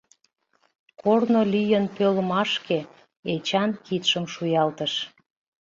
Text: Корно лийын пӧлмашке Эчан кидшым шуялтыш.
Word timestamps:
Корно 1.01 1.41
лийын 1.53 1.85
пӧлмашке 1.95 2.79
Эчан 3.33 3.71
кидшым 3.85 4.25
шуялтыш. 4.33 4.93